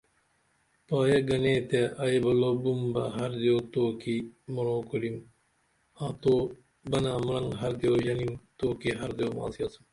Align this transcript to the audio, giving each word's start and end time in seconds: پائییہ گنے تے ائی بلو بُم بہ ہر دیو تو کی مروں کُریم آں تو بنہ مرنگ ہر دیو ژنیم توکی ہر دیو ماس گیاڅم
پائییہ 0.87 1.19
گنے 1.27 1.53
تے 1.69 1.81
ائی 2.03 2.17
بلو 2.23 2.51
بُم 2.61 2.79
بہ 2.93 3.03
ہر 3.15 3.31
دیو 3.41 3.57
تو 3.73 3.83
کی 4.01 4.15
مروں 4.53 4.81
کُریم 4.89 5.17
آں 6.01 6.11
تو 6.21 6.33
بنہ 6.89 7.13
مرنگ 7.25 7.49
ہر 7.61 7.71
دیو 7.79 7.93
ژنیم 8.05 8.33
توکی 8.57 8.89
ہر 8.99 9.11
دیو 9.17 9.29
ماس 9.37 9.53
گیاڅم 9.57 9.83